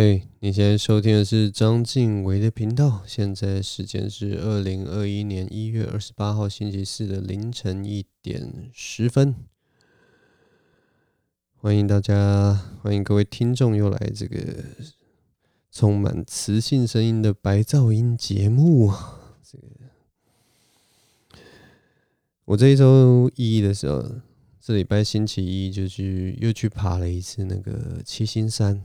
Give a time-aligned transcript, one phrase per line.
[0.00, 3.02] 哎，你现在收听的是张静伟的频道。
[3.06, 9.34] 现在时间是二零二一年一月二十八号星期四的凌晨一点十分。
[11.54, 14.64] 欢迎大家，欢迎各位听众又来这个
[15.70, 18.90] 充满磁性声音的白噪音节目。
[19.42, 19.66] 这个，
[22.46, 24.02] 我这一周一的时候，
[24.58, 28.82] 这礼拜星期一就去又去爬了一次那个七星山。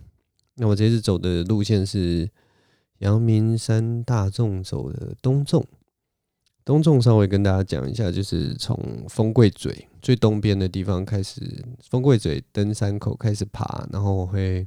[0.55, 2.29] 那我这次走的路线是
[2.99, 5.65] 阳明山大众走的东纵，
[6.63, 8.77] 东纵稍微跟大家讲一下，就是从
[9.09, 14.65] 风柜嘴最东边的地方开始，风柜嘴登山口开始爬，然后我会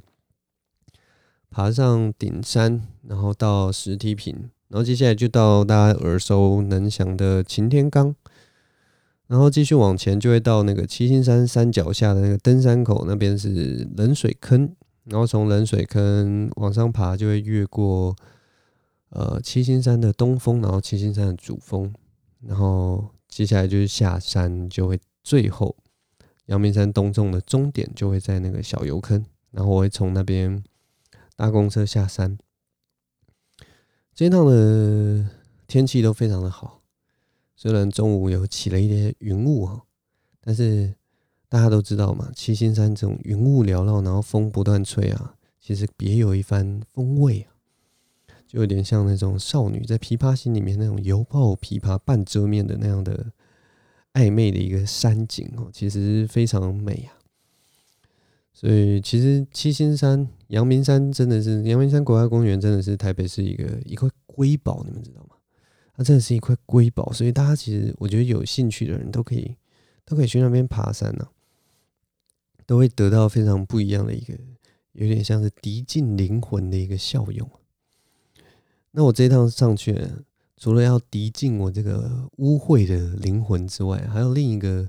[1.49, 8.15] 爬上顶山，然后到石梯坪，然后接下来就到大家耳熟能详的擎天岗，
[9.25, 14.75] 然后继续往前就会到那个七星山山脚下的那个登山口，那边是冷水坑。
[15.05, 18.15] 然后从冷水坑往上爬，就会越过
[19.09, 21.93] 呃七星山的东峰，然后七星山的主峰，
[22.41, 25.75] 然后接下来就是下山，就会最后
[26.45, 30.63] 阳明山东纵的终点就会在那个小油坑，然后我会从那边
[31.35, 32.37] 搭公车下山。
[34.13, 35.27] 这一趟的
[35.65, 36.81] 天气都非常的好，
[37.55, 39.83] 虽然中午有起了一点云雾哈，
[40.41, 40.98] 但是。
[41.49, 47.57] 大家都知道嘛，七星山这种云雾缭绕，然后风不断吹啊，其实别有一番风味啊，
[48.47, 53.31] 就有点像那种少女在《琵琶行》里面那种犹抱琵琶半遮面的那样的
[54.13, 57.17] 暧昧的一个山景哦，其实非常美啊。
[58.53, 65.35] 所以其实七星山、阳明山真的是阳明山国家公园，真的是台北市一个一块瑰宝，你们知道吗？
[65.95, 69.55] 它真的是一块瑰宝，所以大家其实我觉得有兴趣的人都可以
[70.05, 71.27] 都可以去那边爬山呢、
[72.69, 74.35] 都会得到非常不一样的一个，
[74.91, 77.49] 有点像是涤尽灵魂的一个效用。
[78.91, 79.99] 那我这一趟上去，
[80.55, 84.87] 除了要涤尽我这个污秽的灵魂之外，还有另一个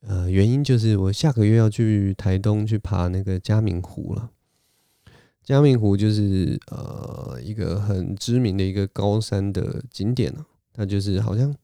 [0.00, 4.32] 呃原因，就是我下个月要去台东去爬那个嘉明湖了。
[5.44, 10.34] 嘉明湖就是呃一个很知名的一个高山的景点，
[10.72, 11.54] 它就是好像。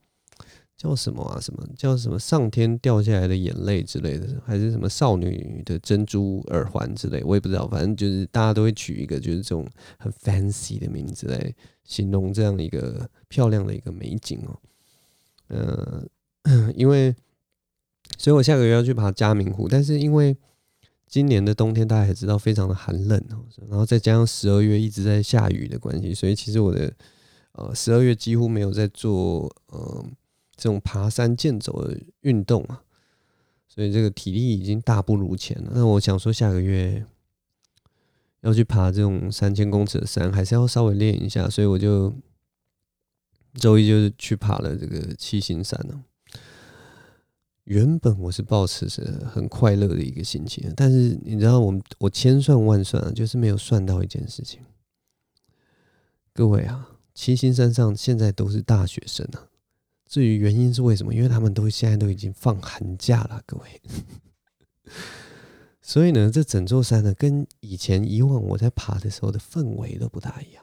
[0.82, 1.38] 叫什么啊？
[1.40, 7.22] 什么叫什么上天掉下来的眼泪之类的，还是什么少女的珍珠耳环之类？
[7.22, 9.64] 我也不知道，反正就是大家都会取一个就是这种
[9.96, 11.54] 很 fancy 的名字来
[11.84, 14.58] 形容这样一个漂亮的一个美景哦。
[15.46, 16.04] 呃，
[16.74, 17.14] 因为
[18.18, 20.36] 所以我下个月要去爬嘉明湖，但是因为
[21.06, 26.92] 今年的冬天大家也知道非常的寒冷哦，然后再加上十二月一直在下雨的关系，所以其实我的
[27.52, 30.04] 呃十二月几乎没有在做呃。
[30.54, 32.82] 这种爬山健走的运动啊，
[33.66, 35.72] 所以这个体力已经大不如前了。
[35.74, 37.04] 那我想说，下个月
[38.42, 41.48] 要去爬这种三千公尺的山，还是要稍微练一下。
[41.48, 42.14] 所以我就
[43.54, 46.02] 周一就是去爬了这个七星山了。
[47.64, 54.60] 原本我是抱持着很快乐的一个心情，但是你知道，我我千算万算啊，就是没有算到一件事情。
[56.32, 59.46] 各位啊，七星山上现在都是大学生啊。
[60.12, 61.14] 至于原因是为什么？
[61.14, 63.80] 因为他们都现在都已经放寒假了，各位。
[65.80, 70.62] 所以呢，这整座山呢，跟以前以往我在爬的时候的氛围都不大一样。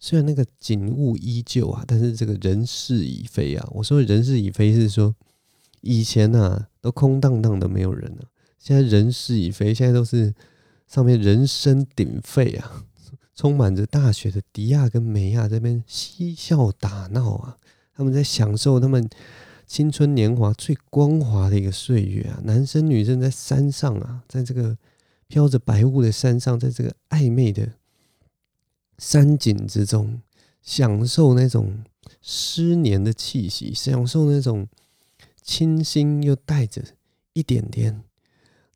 [0.00, 3.68] 虽然那个景物依旧啊，但是这个人事已非啊。
[3.72, 5.14] 我说人事已非是说，
[5.82, 8.24] 以前啊都空荡荡的没有人了，
[8.58, 10.34] 现在人事已非，现在都是
[10.86, 12.86] 上面人声鼎沸啊，
[13.34, 17.58] 充满着大学的迪亚跟梅亚这边嬉笑打闹啊。
[17.94, 19.08] 他们在享受他们
[19.66, 22.40] 青春年华最光滑的一个岁月啊！
[22.44, 24.76] 男生女生在山上啊，在这个
[25.28, 27.72] 飘着白雾的山上，在这个暧昧的
[28.98, 30.20] 山景之中，
[30.60, 31.84] 享受那种
[32.20, 34.68] 失年的气息，享受那种
[35.40, 36.82] 清新又带着
[37.32, 38.04] 一点点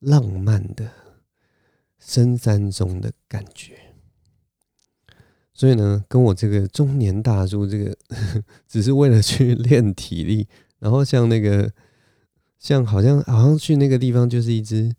[0.00, 0.91] 浪漫的
[1.99, 3.86] 深山中的感觉。
[5.58, 7.97] 所以呢，跟我这个中年大叔，这个
[8.69, 10.47] 只是为了去练体力，
[10.81, 11.73] 然后像那个，
[12.58, 14.94] 像好像好像去那个地方，就是一只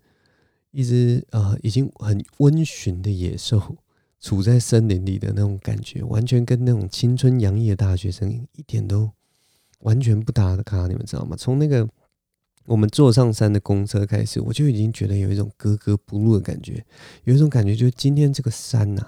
[0.72, 3.78] 一只呃已经很温驯的野兽，
[4.20, 9.12] 处在森林里的那种感觉，完全跟那种青春洋溢的大学生一点都
[9.82, 11.36] 完全不搭的咖，你们知道吗？
[11.38, 11.88] 从那个
[12.66, 16.84] 我们坐上山的公车开始，我就已经觉得有一种格格不入的感觉，
[17.26, 19.08] 有一种感觉就是今天这个山呐、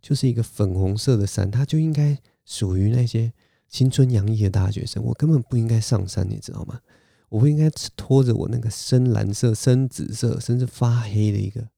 [0.00, 3.32] 就是一个粉红色的山，它就应该属于那些
[3.68, 5.02] 青春洋溢的大学生。
[5.04, 6.80] 我根本不应该上山，你知道吗？
[7.28, 11.68] 我不应该拖着我那个深蓝色、深紫色，甚至发黑的一个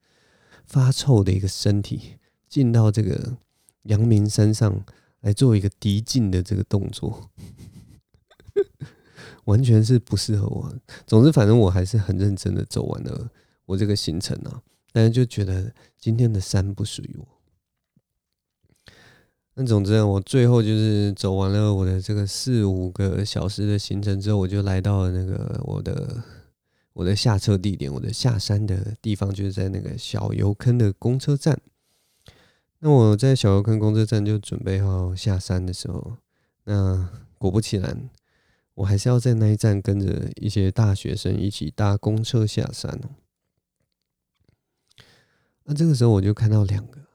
[0.65, 2.17] 发臭的一个身体，
[2.49, 3.37] 进到这个
[3.83, 4.83] 阳明山上
[5.21, 7.31] 来做一个敌进的这个动作，
[9.45, 10.75] 完全是不适合我。
[11.07, 13.31] 总之，反正我还是很认真的走完了
[13.67, 17.29] 我这个行程啊，但是就觉得今天的山不属于我。
[19.55, 26.25] 那总之，我最后就是走完了我的这个四五个小时的行程之后，我就来到了那个我的
[26.95, 31.61] 我的下车地点，我的下山的地方，就是在那个小油坑的公车站。
[32.79, 36.17] 那我在小油坑公车站就准备好下山的时候，
[36.65, 38.09] 那果不其然，
[38.73, 42.99] 我还是要在那一站跟着一些大学生一起搭公车下山。
[45.65, 47.12] 那这个时候我就看到两个。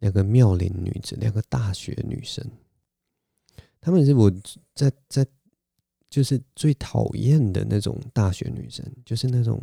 [0.00, 2.44] 两个妙龄女子，两个大学女生，
[3.80, 4.32] 她们是我
[4.74, 5.26] 在在
[6.08, 9.60] 就是最讨厌的那种大学女生，就是那种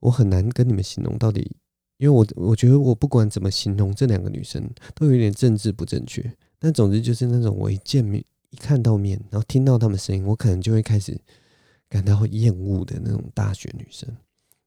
[0.00, 1.56] 我很难跟你们形容到底，
[1.96, 6.36] 因为我我觉得我不管怎么形容这两个女生，都有点政治不正确。
[6.58, 11.18] 但总之就是那种我一见面一看到面，然后听到她们声音，我可能就会开始
[11.88, 14.14] 感到厌恶的那种大学女生。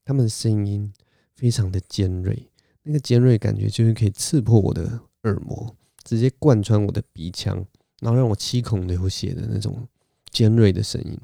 [0.04, 0.92] 她们的声音
[1.34, 2.47] 非常的尖锐。
[2.88, 7.54] 那个尖锐感觉就是可以刺破我的耳膜，直接贯穿我的鼻腔，
[8.00, 9.86] 然后让我七孔流血的那种
[10.30, 11.20] 尖锐的声音。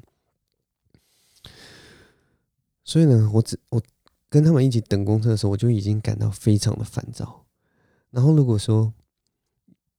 [2.83, 3.81] 所以呢，我只我
[4.29, 7.47] 跟他们一起等公车的时候，我就已经感到非常的烦躁。
[8.11, 8.93] 然后如果说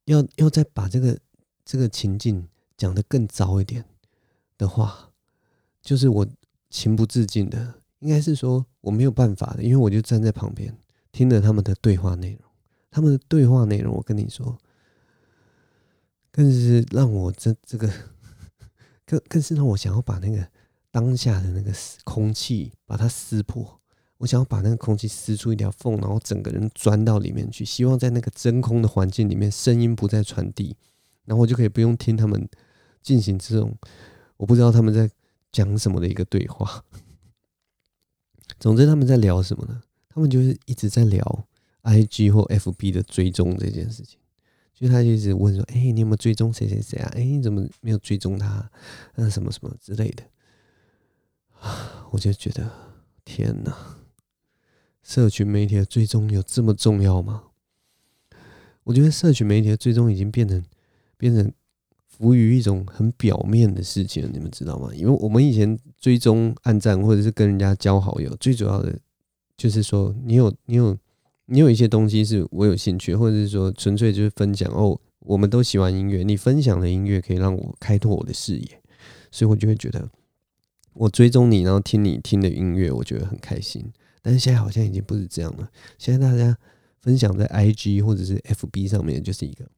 [0.04, 1.18] 要要再把这个
[1.64, 2.46] 这个情境
[2.76, 3.84] 讲得更糟一点
[4.56, 5.10] 的话，
[5.82, 6.26] 就是我
[6.70, 10.78] 情不自禁的，应该是说我没有办法的，因为我就站在旁边。
[11.16, 12.42] 听了他们的对话内容，
[12.90, 14.58] 他们的对话内容，我跟你说，
[16.30, 17.90] 更是让我这这个，
[19.06, 20.46] 更更是让我想要把那个
[20.90, 21.72] 当下的那个
[22.04, 23.80] 空气把它撕破，
[24.18, 30.76] 我想要把那个空气撕出一条缝，然后整个人钻到里面去，希望在那个真空的环境里面，声音不再传递，
[31.24, 32.46] 然后我就可以不用听他们
[33.00, 33.74] 进行这种
[34.36, 35.10] 我不知道他们在
[35.50, 36.84] 讲什么的一个对话。
[38.60, 39.80] 总之，他们在聊什么呢？
[40.16, 41.46] 他们就是一直在聊
[41.82, 44.18] IG 或 FB 的追踪这件事情，
[44.72, 47.12] 就他一直问说：“哎、你有没有追踪谁谁谁啊？
[47.14, 48.70] 哎、你怎么没有追踪他？
[49.16, 50.24] 那什么什么之类的。”
[51.60, 52.70] 啊，我就觉得
[53.26, 53.98] 天哪，
[55.02, 57.48] 社群媒体的追踪有这么重要吗？
[58.84, 60.64] 我觉得社群媒体的追踪已经变成
[61.18, 61.52] 变成
[62.06, 64.88] 浮于一种很表面的事情，你们知道吗？
[64.94, 68.98] 因为我们以前追踪、暗赞或者是跟人家交好友，最主要的。
[69.56, 70.96] 就是说，你有你有
[71.46, 75.00] 你有一些东西是我有兴趣，或者是说纯粹就是分享哦。
[75.20, 78.80] 我们都喜欢音乐，你分享的音乐可以让我开拓我的视野，
[79.32, 80.08] 所以我就会觉得
[80.92, 83.92] 我追踪你，然后听你听的音乐，我觉得很开心。
[84.22, 85.68] 但是现在好像已经不是这样了，
[85.98, 86.56] 现在大家
[87.00, 89.68] 分享在 IG 或者是 FB 上面就是一个。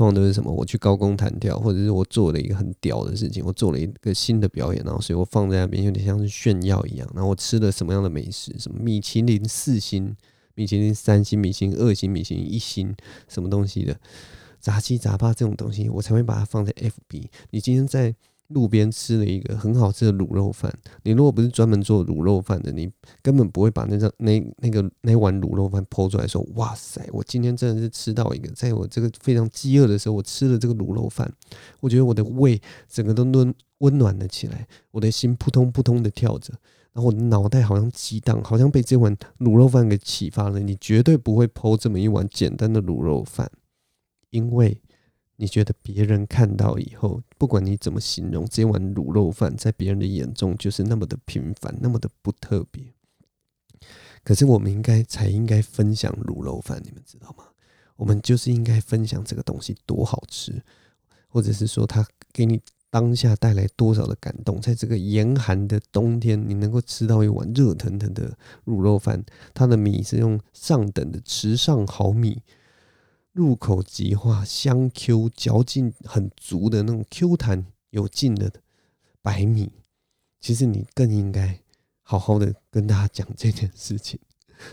[0.00, 0.50] 通常都是什么？
[0.50, 7.06] 我去高空弹跳，或者是我做了一个很屌的事情，我做了一个新的表演，然后所以我放在那边，有点像是炫耀一样。
[7.14, 8.58] 然后我吃了什么样的美食？
[8.58, 10.16] 什么米其林四星、
[10.54, 12.96] 米其林三星、米其林二星、米其林一星，
[13.28, 13.94] 什么东西的
[14.58, 17.26] 杂七杂八这种东西，我才会把它放在 FB。
[17.50, 18.14] 你今天在。
[18.50, 20.72] 路边吃了一个很好吃的卤肉饭。
[21.04, 22.90] 你如果不是专门做卤肉饭的，你
[23.22, 31.32] 根本不会把那张那那个那碗卤肉饭剖出来说：“哇塞，我今天真的是吃到一个，在我这个非常饥饿的时候，我吃了这个卤肉饭，
[31.80, 36.52] 我觉得我的胃整个都温温暖了起来，我的心扑通扑通的跳着，
[36.92, 40.58] 然后我的脑袋好像激荡，好像被这碗卤肉饭给启发了。
[40.58, 43.50] 你绝对不会剖这么一碗简单的卤肉饭，
[44.30, 44.80] 因为。
[45.40, 52.84] 你觉得别人看到以后，不管你怎么形容，这碗卤肉饭在别人的眼中就是那么的平凡，那么的不特别。
[54.22, 57.44] 可是我们应该才应该分享卤肉饭，你们知道吗？
[57.96, 60.62] 我们就是应该分享这个东西多好吃，
[61.26, 64.60] 或者是说它给你当下带来多少的感动。
[64.60, 72.42] 在这个严寒的冬天，你能够吃到一碗热腾腾的卤肉饭，它的米是用上等的池上好米。
[73.32, 78.52] 入口即化，香 Q，嚼劲很足的那种 Q 弹有劲的
[79.22, 79.72] 白米。
[80.40, 81.60] 其实你更应该
[82.02, 84.18] 好好的跟大家讲这件事情。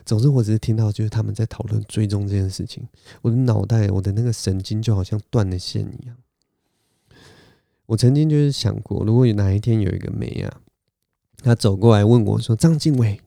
[0.06, 2.88] 总之，我只是听到就是他们在讨论追踪这件事情，
[3.22, 6.18] 我的脑袋，我的那个神经就好像断了线一样。
[7.86, 10.62] 我曾经就是想过，如果有哪一天有一个妹啊，
[11.38, 13.22] 她走过来问我说：“张晋伟，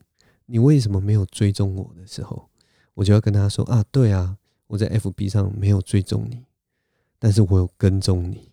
[0.47, 2.51] 你为什么没有追踪我的时候？”
[2.95, 4.39] 我就要跟她说：“啊，对啊。”
[4.71, 6.45] 我在 FB 上没有追踪你，
[7.19, 8.53] 但是我有跟踪你。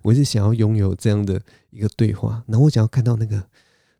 [0.00, 3.46] 我是想要拥有这样的一个对话，然后我想要看到那个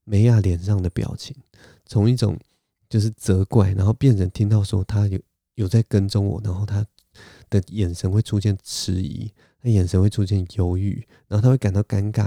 [0.05, 1.37] 梅亚脸上的表情，
[1.85, 2.39] 从一种
[2.89, 5.21] 就是责怪，然后变成听到说他有
[5.57, 6.87] 有在跟踪我，然后他
[7.51, 12.23] 的眼神会出现迟疑，他眼神会出现犹豫，然后他会感到尴尬，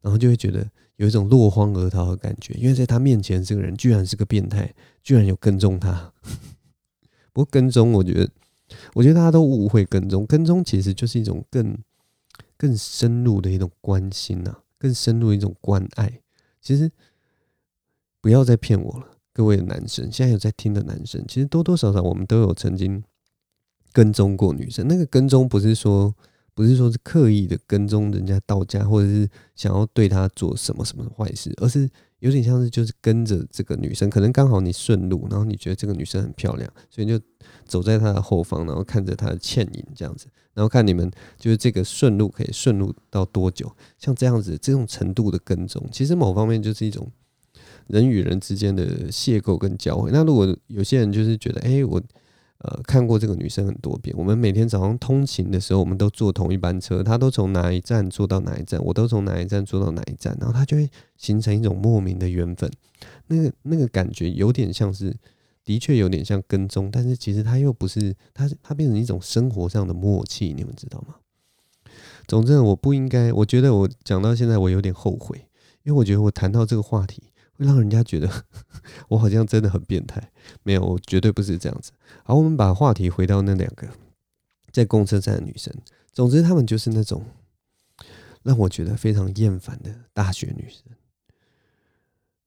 [0.00, 4.72] 然后就会觉得有一种落荒而逃的感觉，因为在他面前这个人居然是个变态，
[5.02, 6.14] 居然有跟踪他。
[7.38, 8.28] 不过跟踪，我觉得，
[8.94, 11.78] 我觉得大家都误会跟踪，跟踪其实就是一种更
[12.56, 16.20] 更深入的一种关心呐、啊，更深入一种关爱。
[16.60, 16.90] 其实
[18.20, 23.04] 不要再骗我了，各位男生，现在有在听的男生，其实多多少少我们都有曾经
[23.92, 24.88] 跟踪过女生。
[24.88, 26.12] 那个跟踪不是说
[26.54, 31.88] 不是说是刻意的跟踪人家到家，或者是想要对她做什么什么坏事，而是
[32.20, 37.20] 有点像是就是跟着这个女生，可能刚好你顺路，然后你觉得这个女生很漂亮，所以就
[37.66, 47.10] 走在她的后方，然后看着她的倩影这样子，然后看你们就是这个顺路可以顺路到多久，像这样子这种程度的跟踪，其实某方面就是一种
[47.86, 50.10] 人与人之间的邂逅跟交汇。
[50.12, 52.02] 那如果有些人就是觉得，哎，我。
[52.58, 54.12] 呃，看过这个女生很多遍。
[54.18, 62.68] 我们每天早上通勤的时候，我们都坐同一班车，她都从哪一站坐到哪一站，我都从哪一站坐到哪一站，然后她就会形成一种莫名的缘分。
[63.28, 65.16] 那个那个感觉有点像是，
[65.64, 71.14] 的确有点像跟踪，但是其实它又不是，它它变成一种生活上的默契，你们知道吗？
[72.26, 75.46] 总之，我不应该，我觉得我讲到现在，我有点后悔，
[75.84, 77.22] 因为我觉得我谈到这个话题。
[77.58, 78.44] 会让人家觉得
[79.08, 80.30] 我好像真的很变态，
[80.62, 81.92] 没有，我绝对不是这样子。
[82.24, 83.88] 好，我们把话题回到那两个
[84.72, 85.74] 在公车站的女生。
[86.12, 87.24] 总之，她们就是那种
[88.42, 90.82] 让我觉得非常厌烦的大学女生。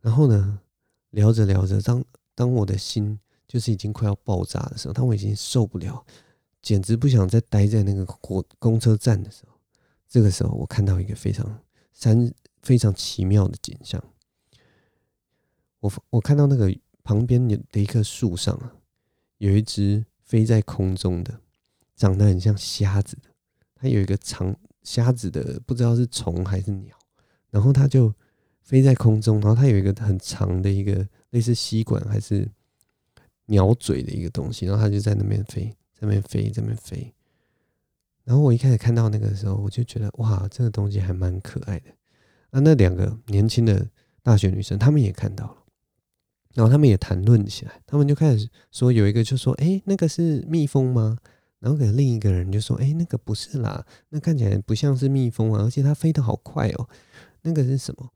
[0.01, 0.59] 然后呢，
[1.11, 2.03] 聊着聊着，当
[2.33, 6.03] 当我的心就是已经快要爆炸的时候，当我已经受不了，
[6.61, 9.59] 简直不想再待在那个公公车站的时候，
[10.09, 11.59] 这个时候我看到一个非常
[11.93, 14.03] 三非常奇妙的景象。
[15.81, 16.73] 我我看到那个
[17.03, 18.73] 旁边有的一棵树上啊，
[19.37, 21.41] 有一只飞在空中的，
[21.95, 23.29] 长得很像瞎子的，
[23.75, 26.95] 它有一个长瞎子的，不知道是虫还是鸟，
[27.49, 28.13] 然后它就
[28.61, 32.47] 飞在空中，然后它有一个很长的一个类似吸管还是
[33.47, 37.13] 鸟嘴的一个东西，然后它就在那边飞，在那边飞，在那边飞。
[38.23, 41.89] 然后我一开始看到那个时候，我就觉得哇，这个东西还蛮可爱的。
[42.51, 43.89] 那那两个年轻的
[44.21, 45.60] 大学女生，她们也看到了。
[46.53, 51.17] 然后他们也谈论起来，他们就开始说，有一个就说：“哎，那个是蜜蜂吗？”
[51.59, 56.89] 然后给另一个人就说：“哎，那个不是啦，那看起来不像是蜜蜂啊，而且它飞得好快哦。
[57.43, 58.11] 那个是什么？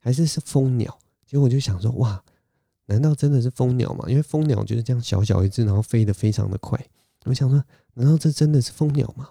[0.00, 2.24] 还是是蜂鸟？”结果我就想说：“哇，
[2.86, 4.06] 难道真的是蜂鸟吗？
[4.08, 6.82] 因为蜂鸟就是这样小小一只，然后飞得非常的快。
[7.26, 7.62] 我想说，
[7.94, 9.30] 难道这真的是蜂鸟吗？”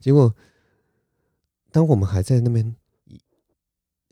[0.00, 0.34] 结果，
[1.70, 2.74] 当我们还在那边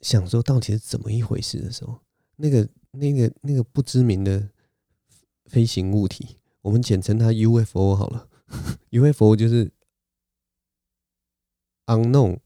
[0.00, 1.98] 想说到底是怎么一回事的时候，
[2.36, 4.48] 那个、那个、那个不知名的
[5.46, 8.28] 飞行物体，我们简称它 UFO 好了。
[8.90, 9.70] UFO 就是
[11.86, 12.38] unknown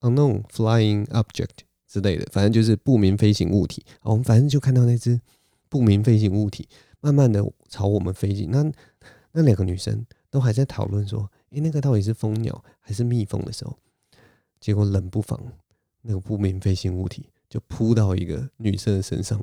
[0.00, 3.84] unknown flying object 之类的，反正就是不明飞行物体。
[4.02, 5.20] 我们反正就看到那只
[5.68, 6.68] 不明飞行物体
[7.00, 8.50] 慢慢的朝我们飞进。
[8.50, 8.70] 那
[9.32, 13.78] 那两个女生都还在讨论说：“诶、那个到底是蜂鸟还是蜜蜂？”的时候，
[14.60, 15.40] 结果冷不防
[16.02, 17.30] 那个不明飞行物体。
[17.54, 19.40] 就扑到一个女生的身上，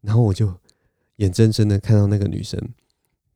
[0.00, 0.58] 然后我就
[1.16, 2.58] 眼睁睁的看到那个女生，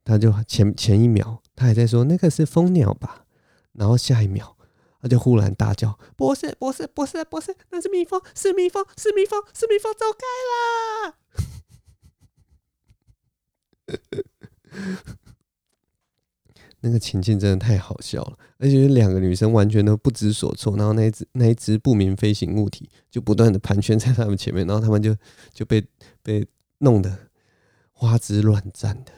[0.02, 3.26] 她就前前一秒她还在说那个是蜂鸟吧，
[3.72, 4.56] 然后下一秒
[5.02, 11.18] 她就忽然大叫：“不是，不是，不是，不是，那是蜜蜂，是蜜蜂，是蜜蜂，是蜜蜂，走开啦！”
[16.80, 25.16] 那个情境真的太好笑了，而且两个女生完全都不知所措，然后那一只那一只不明飞行物体就不断的盘旋在他们前面，然后他们就
[25.52, 25.84] 就被
[26.22, 26.46] 被
[26.78, 27.30] 弄得
[27.90, 29.10] 花枝乱颤的，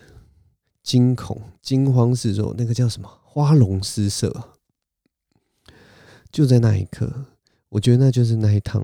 [0.82, 3.20] 惊恐、惊慌失措，那个叫什么？
[3.22, 4.54] 花容失色。
[6.32, 7.26] 就在那一刻，
[7.68, 8.82] 我觉得那就是那一趟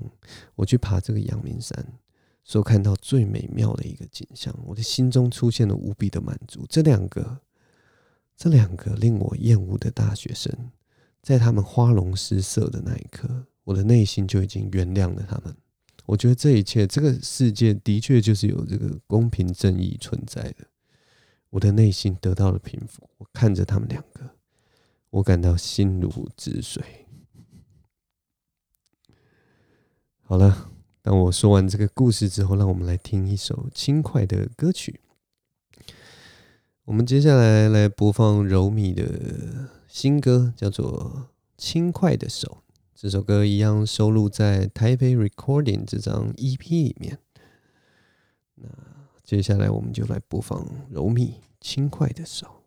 [0.57, 1.95] 我去爬这个阳明山
[2.45, 6.67] 所看到最美妙的一个景象，我的心中出现了无比的满足。
[6.69, 7.39] 这两个。
[8.37, 10.53] 这两个令我厌恶的大学生，
[11.23, 15.57] 在他们花容失色的那一刻，我的内心就已经原谅了他们。
[16.05, 20.67] 我觉得这一切，这个世界的确就是有这个公平正义存在的。
[21.51, 23.09] 我的内心得到了平复。
[23.17, 24.31] 我看着他们两个，
[25.11, 26.85] 我感到心如止水。
[30.21, 35.01] 好了，当我说完这个故事之后，让我们来听一首轻快的歌曲。
[36.87, 41.29] 我们接下来来播放柔米的新歌，叫做
[41.59, 42.59] 《轻快的手》。
[42.95, 47.19] 这首歌一样收录在《台北 Recording》这张 EP 里面。
[48.55, 48.69] 那
[49.25, 52.63] 接下来我们就来播放柔米轻快的手。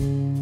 [0.00, 0.33] you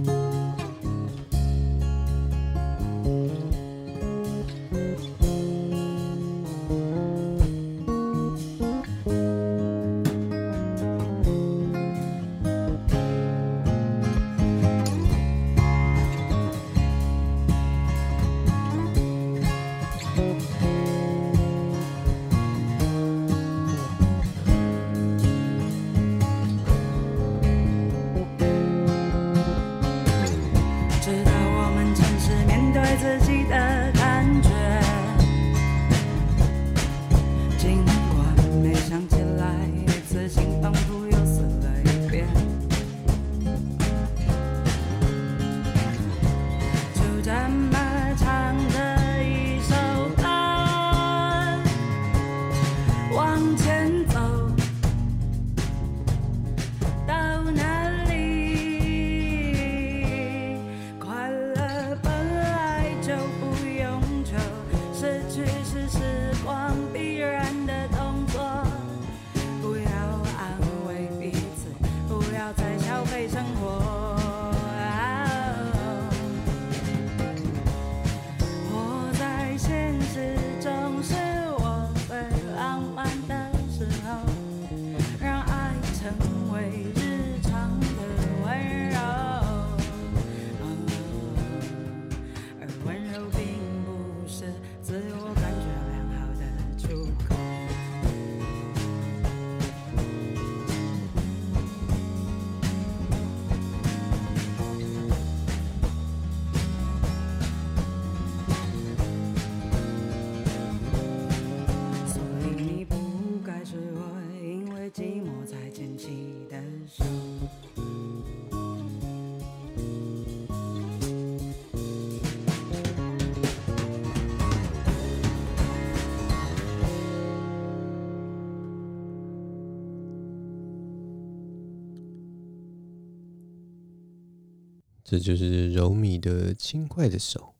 [135.05, 137.55] 这就是柔米的轻快的手。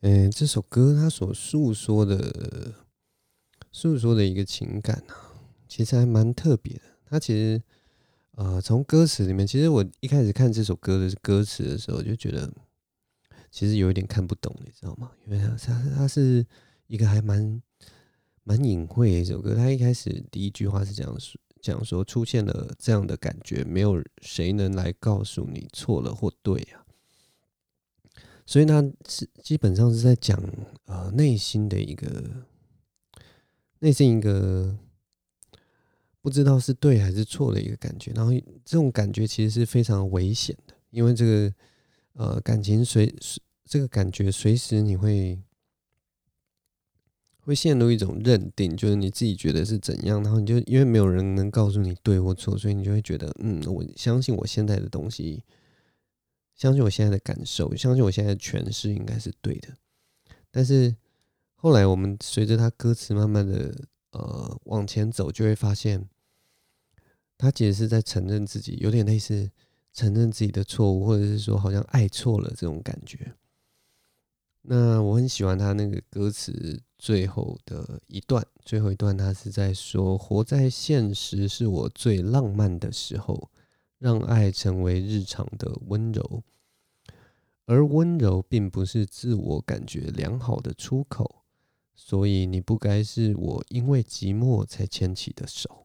[0.00, 2.74] 嗯，这首歌它所诉说的、
[3.72, 5.32] 诉说的一个情感啊，
[5.66, 6.82] 其实还蛮特别的。
[7.06, 7.62] 它其实，
[8.32, 12.52] 呃，从歌词里面，其实我一开始看这首歌的歌词的时候，就觉得
[13.50, 15.12] 其实有一点看不懂，你知道吗？
[15.26, 16.44] 因为它它它是
[16.86, 17.62] 一个还蛮
[18.42, 19.54] 蛮隐晦的一首歌。
[19.54, 21.40] 它一开始第一句话是这样说。
[21.64, 26.84] 讲说出现了这样的感觉，没有谁能来告诉你错了或对啊。
[28.44, 30.38] 所以呢，是基本上是在讲
[30.84, 32.44] 呃内心的一个
[33.78, 34.76] 内心一个
[36.20, 38.30] 不知道是对还是错的一个感觉，然后
[38.62, 41.54] 这种感觉其实是非常危险的，因为这个
[42.12, 45.40] 呃感情随随这个感觉随时你会。
[47.44, 55.42] 会陷入一种认定，就是你自己觉得是怎样，然后你就因为没有人能告诉你对或错，所以你就会觉得，嗯，我相信我现在的东西，
[56.54, 59.68] 相信我现在的感受，相信我现在的诠释应该是对的。
[60.50, 60.96] 但是
[61.54, 63.74] 后来我们随着他歌词慢慢的
[64.12, 66.08] 呃往前走，就会发现，
[67.36, 69.50] 他其实是在承认自己，有点类似
[69.92, 73.34] 承认自己的错误，或者是说好像爱错了这种感觉。
[74.62, 83.50] 那我很喜欢他那个歌词最后的一段，最后一段他是在说：“活在现实是我最浪漫的时候，
[83.98, 86.42] 让爱成为日常的温柔，
[87.66, 91.42] 而温柔并不是自我感觉良好的出口，
[91.94, 95.84] 所以你不该是我因为寂寞才牵起的手。”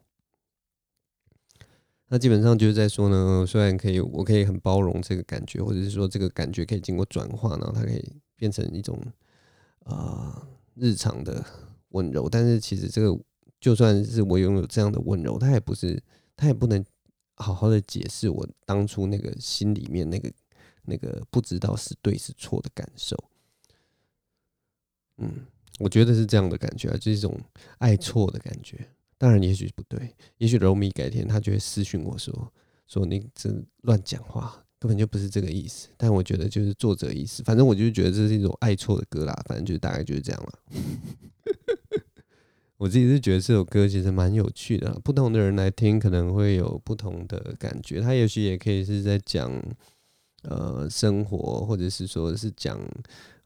[2.07, 8.21] 那基本上就是在说呢，虽然可以，我可以很包容这个感觉，或者是说这个感觉可以经过转化，然后它可以。
[8.39, 8.97] 变成一种
[9.83, 10.47] 啊、
[10.79, 11.43] 日常的
[11.89, 13.19] 温柔，但是其实这个
[13.59, 16.01] 就算是我拥有这样的温柔，他也不是，
[16.35, 16.83] 他也不能
[17.35, 20.31] 好好的解释我当初那个心里面那个
[20.83, 23.15] 那个不知道是对是错的感受。
[25.17, 25.45] 嗯，
[25.79, 27.39] 我觉得是这样的感觉啊，就是一种
[27.79, 28.87] 爱错的感觉。
[29.17, 32.53] 当然，也许不对，也许柔米改天他就会私讯我说，
[32.87, 34.65] 说你这乱讲话。
[34.79, 37.43] 根本就不是这个意思，但我觉得就是作者意思。
[37.43, 40.59] 反正我就觉得这是一种爱错的歌啦，反正就大概就是这样了。
[42.77, 47.99] 我自己是觉得这首歌其实蛮有趣的，不同的人来听可能会有不同的感觉。
[47.99, 49.51] 他也许也可以是在讲
[50.43, 52.79] 呃生活，或者是说是讲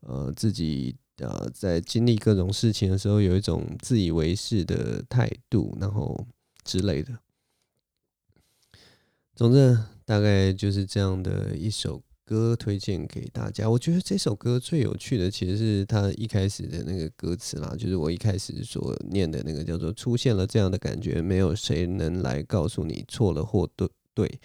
[0.02, 6.28] 呃自己呃在经历各种事情的时候有一种自以为是的态度，然后
[6.64, 7.12] 之类的。
[9.36, 9.78] 总之。
[10.06, 13.70] 大概就是这样的一首歌推荐给大家。
[13.70, 24.40] 我觉得这首歌最有趣的其实是它一开始的那个歌词啦，就是我一开始所念的那个叫做“出现了这样的感觉，没有谁能来告诉你错了或对对”。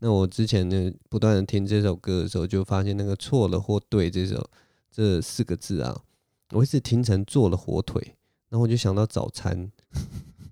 [0.00, 4.50] 那我之前呢不断的听这首歌的时候，就发现那个“错了或对”这首
[4.92, 6.02] 这四个字啊，
[6.50, 8.14] 我一直听成做了火腿，
[8.50, 9.72] 然后我就想到早餐，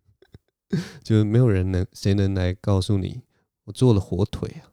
[1.05, 3.20] 就是没有人能谁能来告诉你。
[3.66, 4.64] 我做了火腿啊，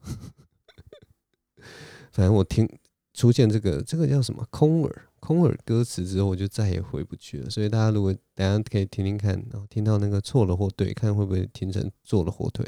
[2.12, 2.67] 反正我听
[3.13, 7.49] 出现这个这个叫什么空耳空耳歌词之后，我就再也回不去了。
[7.49, 12.65] 所以大家如果等下可以听听看，然后听到那个错了或对，看会不会听成做了火腿。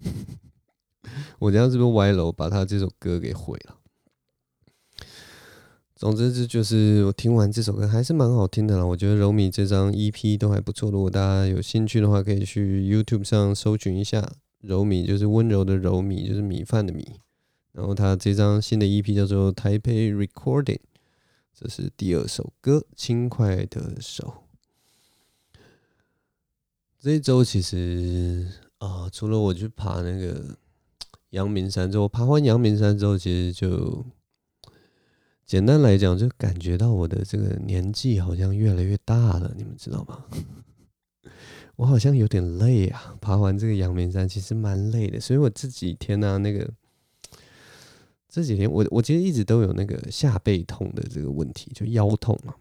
[1.38, 3.76] 我这样是不是歪楼把他这首歌给毁了？
[5.94, 8.84] 总之这就是我听完这首歌还是蛮好听的啦。
[8.84, 10.90] 我觉得柔米这张 EP 都还不错。
[10.90, 14.30] 如果大家有兴趣的话，可以去 YouTube 上搜寻一下。
[14.64, 17.20] 柔米就是温柔的柔米，就是米饭的米。
[17.72, 20.76] 然后他这张新的 EP 叫做《台北 Recording》，
[21.52, 24.44] 这是第二首歌，《轻快的手》。
[26.98, 28.48] 这一周其实
[28.78, 30.56] 啊、除了我去爬那个
[31.30, 34.04] 阳明山之后，爬完阳明山之后，其实就
[35.44, 40.24] 简单来讲，就感觉到我的这个年纪好像越来越大了，你们知道吗？
[41.76, 46.70] 我好像有点累啊，爬完这个阳明山其实蛮累的，所以我这几天呢、啊，那个
[48.28, 52.54] 这几天我我其实一直都有那个下背痛的这个问题，就腰痛嘛。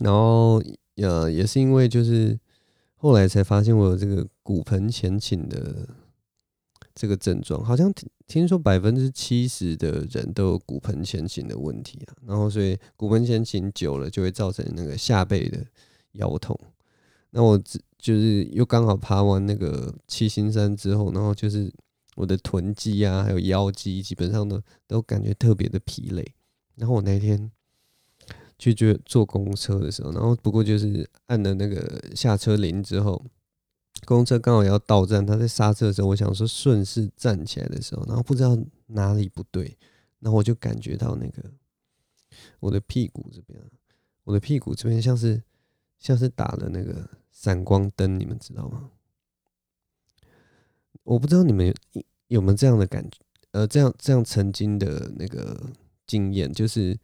[0.00, 0.62] 然后
[0.96, 2.38] 呃，也是因为就是
[2.96, 5.88] 后来才发现我有这个骨盆前倾的
[6.94, 12.16] 这个症状，好像听听说百分之七十的人都有骨盆前倾的问题啊。
[12.26, 15.64] 然后所以骨盆前倾久了就会造成那个下背的
[16.12, 16.58] 腰痛。
[17.30, 21.70] 那我只就是又刚好爬完那个七星山之后，然后就是
[22.16, 26.34] 我的臀肌啊，还有腰肌，基本上都都感觉特别的疲累。
[26.76, 27.50] 然后我那天
[28.58, 33.22] 去坐坐公车的时候，然后不过就是按了那个下车铃之后，
[34.06, 39.76] 公车刚好要到站，他在刹车的时候，我想说顺势站起来的时候，然后不知道哪里不对，
[40.20, 41.42] 然后我就感觉到那个
[42.60, 43.60] 我的屁股这边，
[44.24, 45.42] 我的屁股这边像是
[45.98, 47.06] 像是打了那个。
[47.40, 48.90] 闪光灯，你们知道吗？
[51.04, 51.74] 我不知道你们有
[52.26, 53.18] 有没有这样的感觉，
[53.52, 55.70] 呃，这样这样曾经的那个
[56.06, 56.98] 经验，就是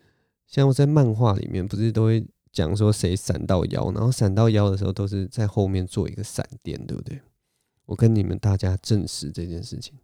[0.46, 2.22] 像我在漫画里面，不是都会
[2.52, 7.22] 讲说谁闪到腰，然后闪到腰的时候都是在后面做一个闪电，对不对？
[7.86, 9.94] 我跟你们大家证实这件事情，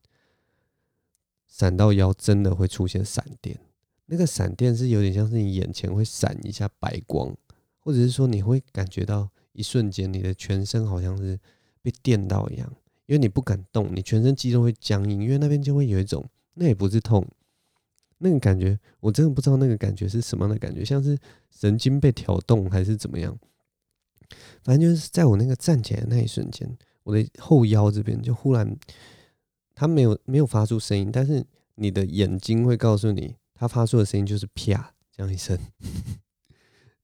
[1.46, 3.60] 闪到腰真的会出现闪电，
[4.06, 7.36] 那个闪电是有点像是你眼前会闪一下白光，
[7.80, 9.28] 或者是说你会感觉到。
[9.52, 11.38] 一瞬间，你的全身好像是
[11.82, 12.72] 被电到一样，
[13.06, 17.26] 因为你不敢动，你全身肌肉会僵硬，因为那边就会有一种，那也不是痛，
[18.18, 21.18] 那个感觉，我真的不知道那个感觉是什么样的感觉，像是
[21.50, 23.38] 神经被挑动还是怎么样。
[24.62, 28.76] 反正就是在我那个站起来的那一瞬间，我的后腰这边就忽然，
[29.74, 35.58] 它没有没有发出声音，但是你的眼睛会告诉你，它发出的声音就是啪这样一声。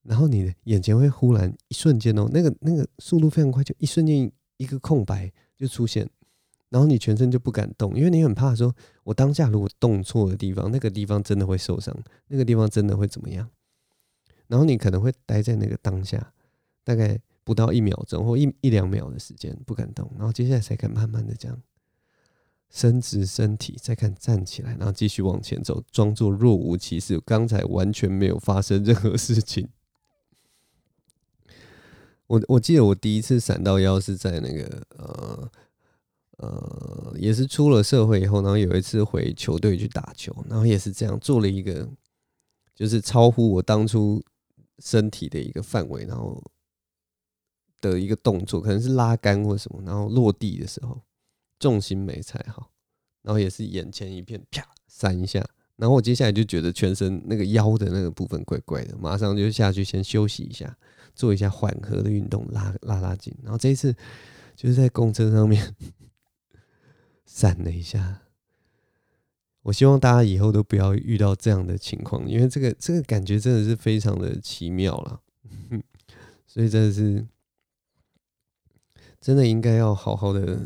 [0.03, 6.09] 然后你的眼前会忽然一瞬间哦，那个那个速度非常快，就一瞬间一个空白就出现，
[6.69, 11.95] 然后你全身就不敢动，因为你很怕说，我当下如果动错的地方，那个地方真的会受伤，
[12.27, 13.49] 那个地方真的会怎么样？
[14.47, 16.33] 然后你可能会待在那个当下，
[16.83, 21.61] 大概不到一秒钟或一一两秒的时间不敢动，然后接下来才敢慢慢的这样
[22.69, 29.67] 伸直身体，再看站起来，然后继续往前走，装作若无其事，刚才完全没有发生任何事情。
[32.29, 35.51] 我我记得我第一次闪到腰是在那个呃
[36.37, 41.89] 呃，也是出了社会以后，然后有一次回球队去打球，然后也是这样做了一个，
[42.75, 44.23] 就是超乎我当初
[44.77, 46.41] 身体的一个范围，然后
[47.81, 51.01] 的一个动作，可能是拉杆或什么，然后落地的时候
[51.57, 52.71] 重心没踩好，
[53.23, 55.43] 然后也是眼前一片啪闪一下，
[55.77, 60.77] 然后我接下来就觉得全身那个腰的那个部分怪怪的，马上就下去先休息一下，
[61.19, 63.93] 做一下缓和的运动，拉拉拉筋，然后这一次
[64.55, 65.75] 就是在公车上面
[67.27, 68.21] 闪了一下。
[69.63, 75.19] 我希望大家以后都不要遇到这样的情况，因为这个这个感觉真的是非常的奇妙了，
[76.47, 77.27] 所以真的是
[79.19, 80.65] 真的应该要好好的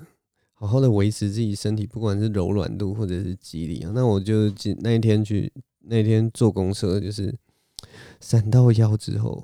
[0.53, 3.91] 好好的维持自己身体，不管是柔软度或者是肌力啊。
[3.95, 7.35] 那我就那一天去那天坐公车，就是
[8.21, 9.43] 闪到腰之后，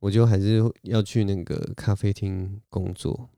[0.00, 3.28] 我就还是要去那个咖啡厅工作。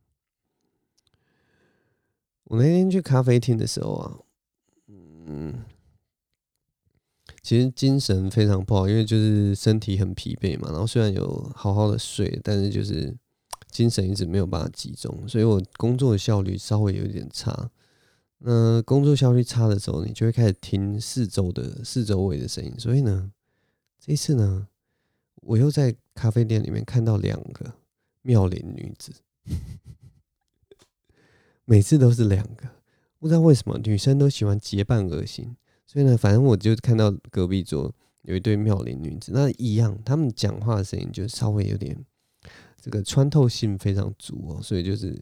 [2.45, 4.19] 我那天去咖啡厅的时候啊。
[5.31, 5.63] 嗯，
[7.43, 10.71] 其实精神非常不好，因为就是身体很疲惫嘛。
[10.71, 13.15] 然后虽然有好好的睡，但是就是
[13.71, 17.71] 精神一直没有办法集中，所以我工作的效率稍微有点差。
[18.39, 22.73] 那工作效率差的时候，你就会开始听四周的四周围的声音。
[22.79, 23.31] 所以呢，
[24.01, 24.69] 这次呢，
[25.43, 27.73] 我又在咖啡店里面看到两个
[28.23, 29.13] 妙龄女子，
[31.65, 32.69] 每次都是两个。
[33.21, 42.05] 不知道为什么女生都喜欢结伴而行，所以呢，反正我就看到隔壁桌有一对妙龄女子，那一样，他们讲话的声音就稍微有点
[42.81, 45.17] 这个穿透性非常足哦，所以就是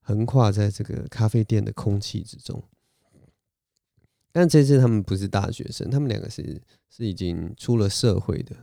[0.00, 2.62] 横跨在这个咖啡店的空气之中。
[4.30, 8.56] 但这次他们不是大学生，他们两个是是已经出了社会的，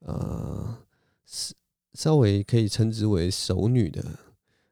[0.00, 0.78] 呃，
[1.94, 4.04] 稍微可以称之为熟女的，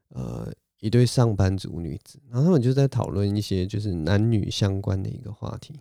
[0.09, 0.53] 呃。
[0.83, 5.79] 一对上班族女子，然后他们就在讨论一些就是男女相关的一个话题。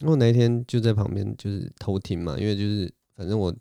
[0.00, 3.54] 然后那一天就在旁边就是偷听嘛，因为就是反正我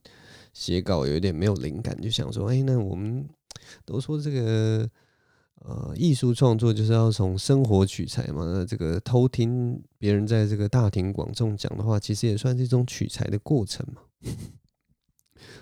[0.51, 3.23] 写稿有点没有灵感，就想说，哎，那我们
[3.85, 4.89] 都说这个
[5.57, 14.01] 呃艺术创作就是要从生活取材嘛，那这个偷听别人在这个大庭广众讲的话，其实也算是一种取材的过程嘛。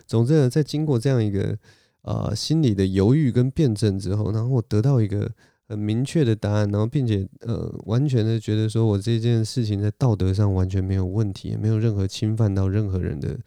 [0.09, 1.57] 总之呢，在经过这样一个。
[2.03, 5.29] 呃，心理的犹豫跟辩证之后，然后我得到一个
[5.67, 13.37] 很明确的答案，然后并且呃，完全的觉得说我这件事情在道德上完全没有问题，也没有任何侵犯到任何人的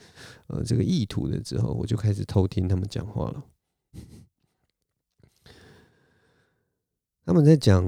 [0.49, 3.43] 呃这个意图的之后，我就开始偷听他们讲话了。
[7.25, 7.83] 他们在讲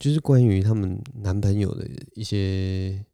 [0.00, 3.06] 就是关于他们男朋友的一些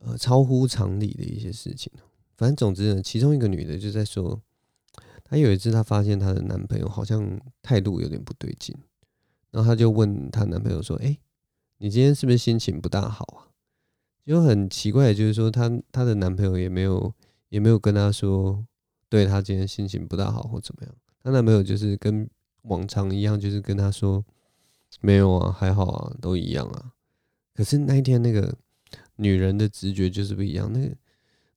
[0.00, 1.92] 呃超乎常理的一些事情。
[2.36, 4.42] 反正总之呢，其中一个女的就在说。
[5.28, 8.72] 她有一次，她发现她的男朋友好像态度有点不对劲，
[9.50, 11.18] 然后她就问她男朋友说：“哎，
[11.78, 13.50] 你今天是不是心情不大好啊？”
[14.24, 17.12] 就很奇怪，就是说她她的男朋友也没有
[17.48, 18.64] 也没有跟她说，
[19.08, 20.94] 对她今天心情不大好或怎么样。
[21.24, 22.30] 她男朋友就是跟
[22.62, 24.24] 往常一样，就是跟她说
[25.02, 26.92] ：“没有啊，还好啊，都一样啊。”
[27.52, 28.56] 可是那一天那个
[29.16, 30.94] 女人的直觉就是不一样，那个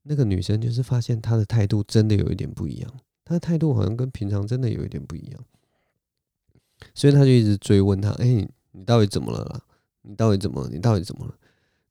[0.10, 2.92] 那个女生就是发现她的态度真的有一点不一样。
[3.24, 5.46] 他的态度好像跟平常真的有一点不一样，
[6.96, 8.26] 所以他就一直追问他：“哎、
[8.72, 9.62] 你到底怎么了啦？
[10.02, 10.68] 你到底怎么？
[10.72, 11.36] 你到底怎么了？”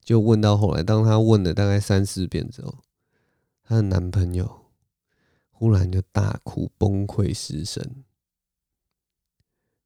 [0.02, 2.78] 就问到后来，当他问了大概三四遍之后，
[3.62, 4.62] 她的男朋友
[5.52, 7.84] 忽然就大哭崩溃失声，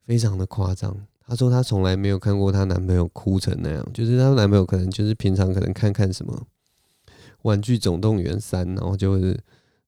[0.07, 1.07] 非常的夸张。
[1.21, 6.35] 她说她从来没有看过她男朋友哭成那样，就是她男朋友可能就是平常可能看看什么
[7.43, 9.39] 《玩具总动员三》，然后就是。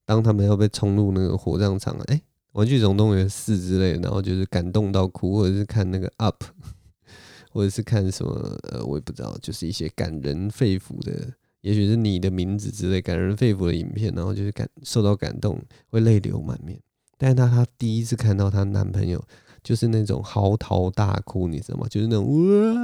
[0.07, 2.17] 当他们要被冲入那个火葬场，哎，
[2.53, 6.45] 《玩具总动员四》之类，然后就是感动到哭，或者是看那个 Up，
[7.51, 8.33] 或者是看什么
[8.65, 16.79] 呃，我也不知道，就是一些感人肺腑的，也许是你的名字之类感人肺腑的影片，然后就是感受到感动，会泪流满面。
[17.17, 19.25] 但是她她第一次看到她男朋友，
[19.63, 21.87] 就是那种嚎啕大哭，你知道吗？
[21.89, 22.75] 就是那种哇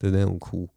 [0.00, 0.68] 的那种哭。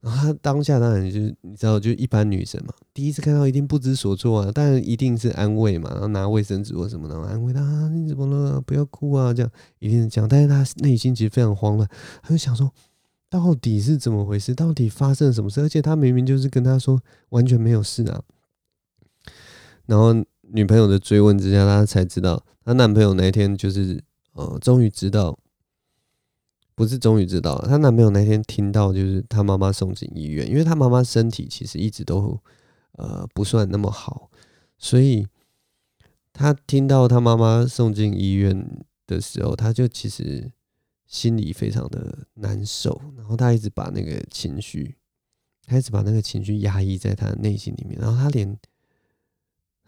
[0.00, 8.60] 然后他当下当然就是你知道，就一般女生嘛，第一次看到一定不知所措啊，当然一定是安慰嘛，然后拿卫生纸或什么的安慰她，你怎么了？
[8.60, 10.28] 不要哭啊，这样一定是这样。
[10.28, 11.88] 但是她内心其实非常慌乱，
[12.22, 12.72] 她就想说，
[13.28, 14.54] 到底是怎么回事？
[14.54, 15.60] 到底发生了什么事？
[15.60, 18.22] 而且她明明就是跟他说完全没有事啊。
[19.86, 24.00] 然后女朋友的追问之下，她才知道她男朋友那一天就是
[24.34, 25.36] 呃，终于知道。
[26.78, 32.40] 不是终于知道了，她男朋友那天听到就是她妈妈送进医院，因为她妈妈身体其实一直都
[32.92, 34.30] 呃不算那么好，
[34.78, 35.26] 所以
[36.32, 38.64] 她听到她妈妈送进医院
[39.08, 40.52] 的时候，她就其实
[41.04, 44.94] 心里非常的难受，然后她一直把那个情绪，
[45.66, 48.56] 她一直把那个情绪压抑在她的内心里面，然后她连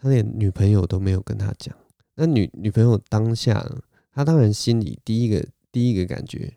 [0.03, 1.73] 他连女朋友都没有跟他讲。
[2.17, 3.65] 那女女朋友当下，
[4.13, 6.53] 他当然心里第一个第一个感觉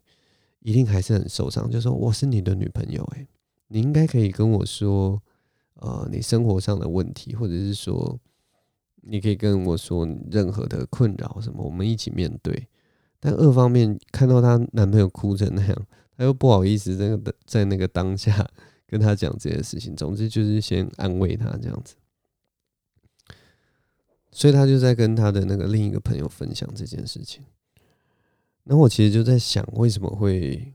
[0.63, 3.28] 一定还是很受伤，就说我是你的女朋友，诶，
[3.67, 5.21] 你应该可以跟我说，
[5.76, 8.17] 呃，你生活上的问题，或者是说，
[9.02, 12.67] 你可以跟我说任何的困扰什么，我们一起面对。
[13.19, 18.49] 但二方面看到她男朋友哭成那样，她又不好意思在那个在那个当下
[18.88, 19.95] 跟他讲这些事情。
[19.95, 21.95] 总之就是先安慰他这样子，
[24.32, 27.43] 所以他就在跟他的那个另一个朋友分享这件事情。
[28.63, 30.73] 那我其实就在想，为什么会？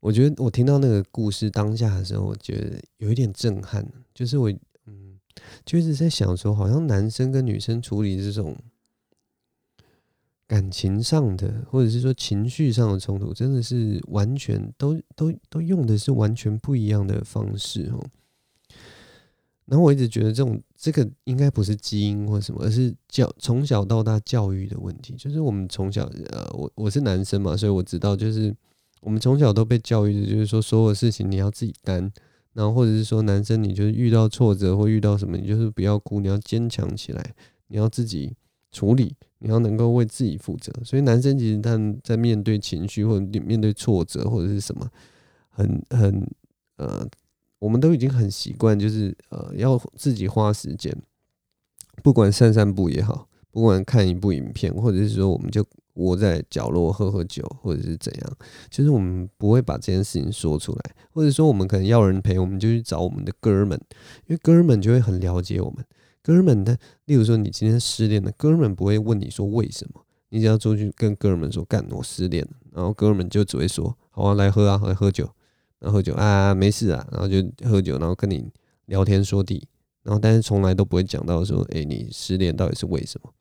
[0.00, 4.50] 我觉得我听到那个故事当下的时候，我觉得有一点震撼，就是我
[4.86, 5.18] 嗯，
[5.64, 8.56] 就一直在想说，好像男生跟女生处理这种。
[10.46, 18.04] 感情上的，或者是说情绪上的冲突，真的是完全都都都用的是完全不一样的方式哦。
[19.70, 25.14] 然后我一直觉得这种这个应该不是基因或什么，而是教从小到大教育的问题。
[25.14, 28.52] 就是我们从小，呃，我我是男生嘛，所以我知道，就是
[29.00, 32.12] 我们从小都被教育的，就是说所有事情你要自己担，
[32.52, 37.34] 然后或者是说男生你就是遇到挫折或遇到什么，你就是不要哭，你要坚强起来，
[37.68, 38.34] 你要自己
[38.72, 39.14] 处理。
[39.42, 44.86] 你要能够为自己负责，所以男生其实他在面对情绪或者面对挫折或者是什么，
[45.48, 46.30] 很很
[46.76, 47.08] 呃，
[47.60, 50.92] 我们都已经很习惯，就是呃要自己花时间，
[52.02, 58.36] 不管散散步也好，不管看一部影片，或者是说我们就窝在角落喝喝酒，或者是怎样，
[58.68, 63.80] 就是我们不会把这件事情说出来，或者说我们可能要人陪，我们就去找我们的哥们，
[64.26, 65.84] 因为哥们就会很了解我们。
[66.22, 75.28] 哥们他，例如说你今天失恋了，哥们不会问你说为什么，你只要出去跟哥们说干我失恋了，然后哥们就只会说好啊，来喝啊，来喝酒，
[75.80, 78.48] 然后喝酒啊，没事啊，然后就喝酒，然后跟你
[78.86, 79.66] 聊天说地，
[80.04, 83.32] 然后但是从来都不会讲到说，诶，你失恋到底是为什么？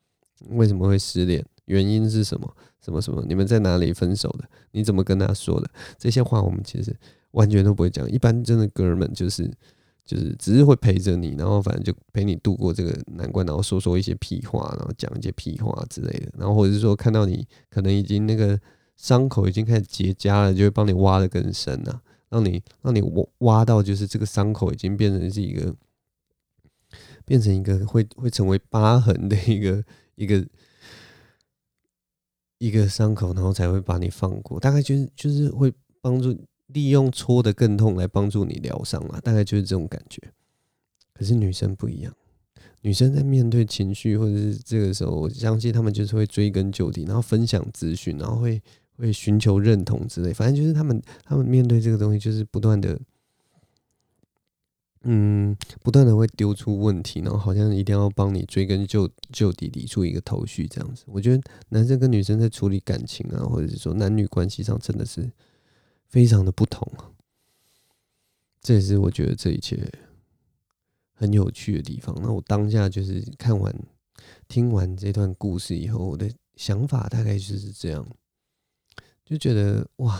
[0.57, 1.45] 为什么会失恋？
[1.65, 2.51] 原因是什么？
[2.83, 3.23] 什么什么？
[3.27, 4.49] 你们在哪里分手的？
[4.71, 5.69] 你怎么跟他说的？
[5.97, 6.95] 这些话我们其实
[7.31, 9.51] 完全都不会讲，一般真的哥们就是。
[10.05, 18.59] 就是只是会陪着你，然后反正就陪你度过这个难关，然后说说一些屁话，然后讲一些屁话之类的，然后或者是说看到你可能已经那个
[18.97, 25.75] 伤口已经开始结痂了，就会帮你挖得更深啊，让你让你挖挖到就是这个伤口已经变成是一个
[27.25, 29.83] 变成一个会会成为疤痕的一个
[30.15, 30.47] 一个
[32.57, 36.37] 一个伤口，然后才会把你放过，大概就是就是会帮助。
[36.71, 40.21] 利用戳的更痛来帮助你疗伤啊，大概就是这种感觉。
[41.11, 42.15] 可是女生不一样，
[42.81, 48.61] 女生在面对情绪或者是这个时候，我相信她们就是会追根究底，然后分享资讯，然后会
[48.99, 50.33] 会寻求认同之类。
[50.33, 52.99] 反正就是他们他们面对这个东西，就是不断的，
[55.03, 61.03] 嗯，不断的会丢出问题，然后好像一定要帮你追根究究底，理出一个头绪这样子。
[61.07, 65.31] 我觉得男生跟女生在处理感情啊，或者是说男女关系上，真的是。
[66.11, 67.05] 非常的不同啊，
[68.61, 69.77] 这也是我觉得这一切
[71.13, 72.17] 很有趣的地方。
[72.19, 73.71] 那我当下就是看完、
[74.47, 78.03] 听完这段故事以后，我的想法大概就是这样，
[79.29, 80.19] 就觉得哇，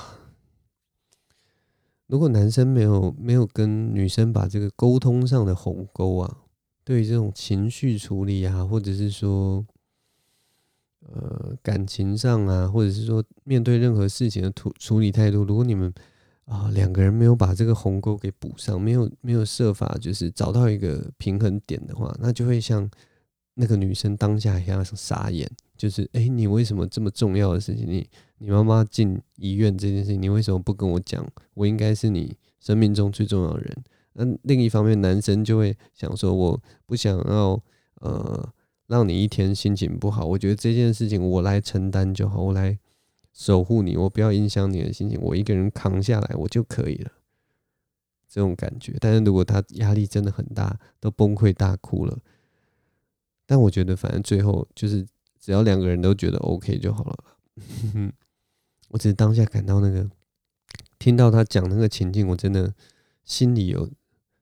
[2.07, 6.37] 如果男生没有没有跟女生把这个沟通上的鸿沟啊，
[6.83, 9.65] 对于这种情绪处理啊，或者是说。
[11.01, 15.91] 呃，感情上啊，或者是说面对任何事情的处处理态度，如果你们
[16.43, 22.87] 啊两个人没有把这个鸿沟给补上，没有没有设法就是找到一个平衡点的话，那就会像
[23.55, 31.25] 那个女生当下一样傻眼，就是哎、你为什么这么重要的事情，你你妈妈进医院这件事情，你为什么不跟我讲？
[31.55, 33.83] 我应该是你生命中最重要的人。
[34.13, 37.59] 那另一方面，男生就会想说，我不想要
[38.01, 38.53] 呃。
[38.89, 42.79] 让你一天心情不好，我觉得这件事情我来承担就好，我来
[43.31, 47.11] 守护你，我不要影响你的心情，我一个人扛下来我就可以了。
[48.27, 52.17] 这种感觉，但是如果他压力真的很大，都崩溃大哭了，
[53.45, 55.05] 但我觉得反正最后就是
[55.39, 57.23] 只要两个人都觉得 OK 就好了。
[58.89, 60.09] 我只是当下感到那个，
[60.97, 62.73] 听到他讲那个情境，我真的
[63.23, 63.89] 心里有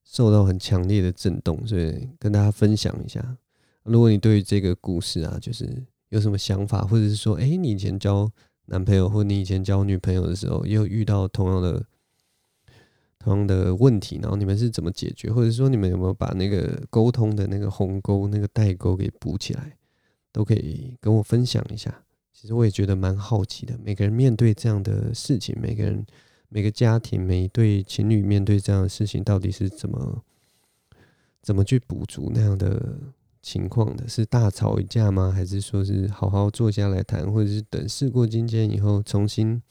[0.05, 3.37] 受到很强烈的震动，所以跟大家分享一下。
[3.83, 8.29] 如果你对于这个故事啊，就是有什么想法，或者是说，哎，你以前交
[8.65, 11.85] 男朋友或你以前交女朋友的时候，也有遇到同样的
[13.19, 19.77] 同样的问题，然后你们是怎么解决，或者说你们有没有把那个沟通的那个鸿沟、那个代沟给补起来，
[20.38, 22.03] 都可以跟我分享一下。
[22.31, 26.05] 其实我也觉得蛮好奇的，每个人面对这样的事情，每个人
[26.49, 30.23] 每个家庭每一对情侣面对这样的事情，到底是怎么
[31.41, 32.99] 怎么去补足那样的。
[33.39, 34.05] 情况的？
[34.09, 35.31] 是大吵一架吗？
[35.31, 39.61] 还是说是好好坐下来谈，或者是等事过境迁以后重新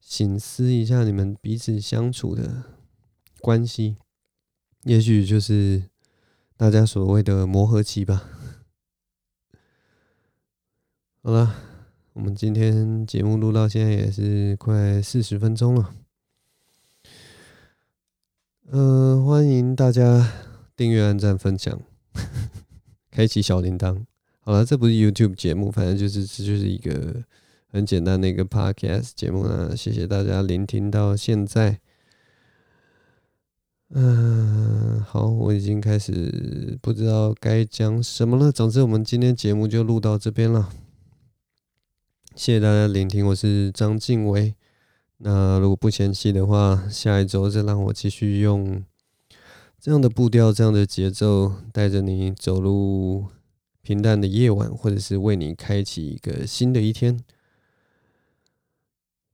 [0.00, 2.64] 醒思一下你们彼此相处的
[3.40, 3.96] 关系？
[4.82, 5.84] 也许就是
[6.58, 8.28] 大家所谓的磨合期吧。
[11.26, 11.54] 好了，
[12.12, 15.94] 我们今天节目录到现在也是快四十分钟了。
[18.70, 20.30] 嗯、欢迎大家
[20.76, 21.80] 订阅、按赞、分享，
[23.10, 24.04] 开启小铃铛。
[24.40, 27.24] 好了，这不是 YouTube 节目，反正就是这就是一个
[27.68, 29.74] 很简单的一个 Podcast 节目了。
[29.74, 31.80] 谢谢大家聆听到现在。
[33.94, 38.52] 嗯，好，我已经开始不知道该讲什么了。
[38.52, 40.68] 总之，我们今天节目就录到这边了。
[42.36, 44.56] 谢谢大家聆听，我是张晋唯。
[45.18, 48.82] 那如果不嫌弃的话，下一周再让我继续用
[49.80, 53.26] 这样的步调、这样的节奏，带着你走入
[53.82, 57.20] 平淡的夜晚，或者是为你开启一个新的一天。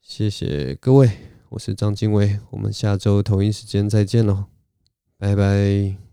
[0.03, 1.11] 谢谢各位，
[1.49, 4.45] 我是张晋唯，我们下周同一时间再见喽，
[5.17, 6.10] 拜拜。